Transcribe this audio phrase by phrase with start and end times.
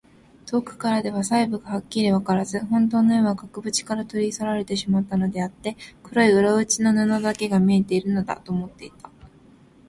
[0.47, 9.11] 遠くからでは細部がはっきりわからず、ほんとうの絵は額ぶちから取り去られてしまったのであって、黒い裏打ちの布だけが見えているのだ、と思っていた。